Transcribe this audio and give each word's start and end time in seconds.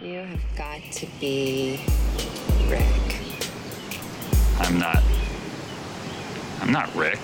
You 0.00 0.20
have 0.20 0.56
got 0.56 0.80
to 0.92 1.06
be 1.18 1.80
Rick. 2.68 3.20
I'm 4.60 4.78
not. 4.78 5.02
I'm 6.60 6.70
not 6.70 6.94
Rick. 6.94 7.18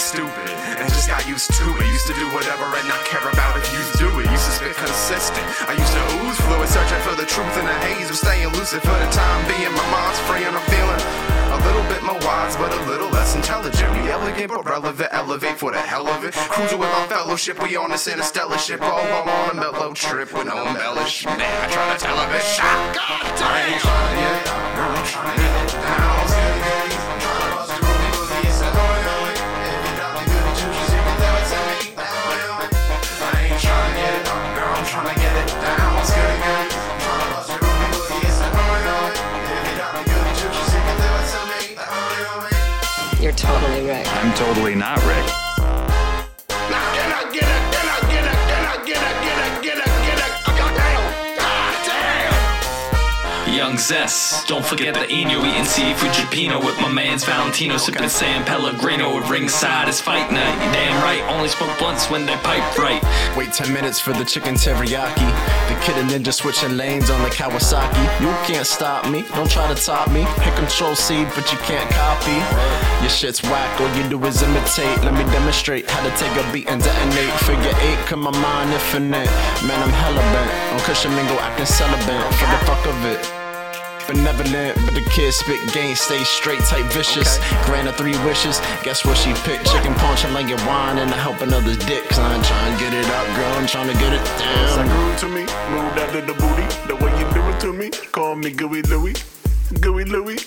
Stupid 0.00 0.48
and 0.80 0.88
just 0.88 1.08
got 1.08 1.28
used 1.28 1.52
to 1.52 1.64
it. 1.76 1.86
Used 1.92 2.08
to 2.08 2.14
do 2.16 2.26
whatever 2.32 2.64
and 2.64 2.88
not 2.88 3.04
care 3.04 3.22
about 3.28 3.52
if 3.60 3.68
you 3.68 3.80
do 4.00 4.08
it. 4.20 4.30
Used 4.32 4.46
to 4.48 4.52
spit 4.56 4.74
consistent. 4.74 5.44
I 5.68 5.76
used 5.76 5.92
to 5.92 6.02
ooze 6.24 6.40
fluid, 6.40 6.68
searching 6.72 7.02
for 7.04 7.14
the 7.14 7.28
truth 7.28 7.54
in 7.60 7.66
the 7.68 7.76
haze 7.84 8.08
of 8.08 8.16
staying 8.16 8.48
lucid 8.56 8.80
for 8.80 8.96
the 8.96 9.10
time 9.12 9.40
being. 9.46 9.70
My 9.76 9.86
mind's 9.92 10.18
free 10.24 10.44
and 10.48 10.56
I'm 10.56 10.64
feeling 10.72 11.02
a 11.52 11.58
little 11.66 11.82
bit 11.92 12.02
more 12.02 12.18
wise, 12.24 12.56
but 12.56 12.72
a 12.72 12.82
little 12.88 13.10
less 13.10 13.36
intelligent. 13.36 13.90
We 13.92 14.10
elegant 14.10 14.48
but 14.48 14.64
relevant, 14.64 15.10
elevate 15.12 15.58
for 15.58 15.72
the 15.72 15.80
hell 15.80 16.08
of 16.08 16.24
it. 16.24 16.32
Cruising 16.32 16.78
with 16.78 16.88
my 16.90 17.06
fellowship, 17.06 17.62
we 17.62 17.76
on 17.76 17.90
this 17.90 18.08
interstellar 18.08 18.56
ship. 18.58 18.80
Oh, 18.82 18.86
All 18.86 19.04
while 19.04 19.28
on 19.28 19.50
a 19.50 19.54
mellow 19.54 19.92
trip 19.92 20.32
with 20.32 20.46
no 20.46 20.66
embellishment. 20.66 21.40
I 21.40 21.68
try 21.70 21.92
to 21.92 21.98
tell 22.00 22.16
a 22.18 22.26
You're 43.30 43.36
totally 43.36 43.86
Rick. 43.86 44.08
I'm 44.08 44.34
totally 44.34 44.74
not 44.74 44.98
Rick. 45.06 45.39
Young 53.70 53.78
Zest, 53.78 54.48
don't 54.48 54.66
forget 54.66 54.94
the 54.94 55.08
Eno 55.08 55.46
eating 55.46 55.64
seafood 55.64 56.10
cioppino 56.10 56.58
with 56.58 56.76
my 56.80 56.90
man's 56.90 57.22
Valentino 57.22 57.76
sipping 57.76 58.08
San 58.08 58.44
Pellegrino 58.44 59.14
with 59.14 59.30
ringside 59.30 59.88
is 59.88 60.00
fight 60.00 60.32
night. 60.32 60.54
You 60.54 60.72
damn 60.72 61.00
right, 61.04 61.22
only 61.30 61.48
smoke 61.48 61.78
blunts 61.78 62.10
when 62.10 62.26
they 62.26 62.34
pipe 62.38 62.76
right. 62.76 63.00
Wait 63.36 63.52
10 63.52 63.72
minutes 63.72 64.00
for 64.00 64.12
the 64.12 64.24
chicken 64.24 64.54
teriyaki. 64.54 65.28
The 65.68 65.78
kid 65.82 65.96
and 65.98 66.10
ninja 66.10 66.32
switching 66.32 66.76
lanes 66.76 67.10
on 67.10 67.22
the 67.22 67.28
Kawasaki. 67.28 68.02
You 68.20 68.34
can't 68.44 68.66
stop 68.66 69.08
me, 69.08 69.22
don't 69.36 69.48
try 69.48 69.72
to 69.72 69.80
top 69.80 70.10
me. 70.10 70.22
Hit 70.42 70.56
control 70.56 70.96
C, 70.96 71.22
but 71.36 71.52
you 71.52 71.58
can't 71.58 71.88
copy. 71.92 72.42
Your 73.02 73.10
shit's 73.10 73.40
whack, 73.40 73.80
all 73.80 73.94
you 73.94 74.08
do 74.08 74.18
is 74.26 74.42
imitate. 74.42 74.98
Let 75.04 75.14
me 75.14 75.22
demonstrate 75.30 75.88
how 75.88 76.02
to 76.02 76.10
take 76.16 76.34
a 76.34 76.52
beat 76.52 76.68
and 76.68 76.82
detonate. 76.82 77.38
Figure 77.46 77.76
eight, 77.86 77.98
cause 78.10 78.18
my 78.18 78.32
mind 78.32 78.72
infinite. 78.72 79.30
Man, 79.62 79.78
I'm 79.78 79.94
hella 79.94 80.22
bent. 80.34 80.74
On 80.74 80.80
cushion 80.80 81.14
mingle, 81.14 81.38
can 81.54 81.66
celibate 81.66 82.34
for 82.34 82.46
the 82.50 82.58
fuck 82.66 82.84
of 82.86 83.04
it. 83.04 83.39
Benevolent, 84.10 84.74
but 84.84 84.94
the 84.94 85.02
kid 85.14 85.32
spit 85.32 85.60
game, 85.72 85.94
stay 85.94 86.24
straight, 86.24 86.58
type 86.66 86.84
vicious. 86.86 87.38
Granted 87.64 87.92
three 87.94 88.18
wishes, 88.26 88.58
guess 88.82 89.04
what 89.04 89.16
she 89.16 89.32
picked? 89.46 89.66
Chicken 89.70 89.94
punch 89.94 90.24
and 90.24 90.34
like 90.34 90.48
your 90.48 90.58
wine 90.66 90.98
and 90.98 91.14
I 91.14 91.16
help 91.16 91.40
another's 91.42 91.78
dick. 91.86 92.02
Cause 92.08 92.18
I'm 92.18 92.42
trying 92.42 92.74
to 92.76 92.80
get 92.82 92.92
it 92.92 93.06
up, 93.06 93.26
girl, 93.36 93.52
I'm 93.54 93.68
trying 93.68 93.86
to 93.86 93.94
get 93.94 94.12
it 94.12 94.20
It's 94.20 94.76
like 94.76 94.86
down. 94.88 95.06
rude 95.06 95.18
to 95.18 95.28
me, 95.28 95.42
rude 95.70 95.98
out 96.02 96.16
of 96.16 96.26
the 96.26 96.34
booty. 96.34 96.66
The 96.88 96.96
way 96.96 97.12
you 97.20 97.32
do 97.32 97.42
it 97.50 97.60
to 97.60 97.72
me, 97.72 97.90
call 98.10 98.34
me 98.34 98.50
Gooey 98.50 98.82
Louie, 98.82 99.14
Gooey 99.80 100.04
Louie. 100.06 100.38